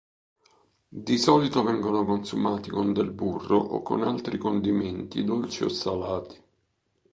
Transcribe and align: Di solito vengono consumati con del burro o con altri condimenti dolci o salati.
Di 0.89 1.15
solito 1.19 1.61
vengono 1.61 2.05
consumati 2.05 2.71
con 2.71 2.91
del 2.91 3.11
burro 3.11 3.57
o 3.59 3.83
con 3.83 4.01
altri 4.01 4.39
condimenti 4.39 5.23
dolci 5.23 5.63
o 5.63 5.69
salati. 5.69 6.43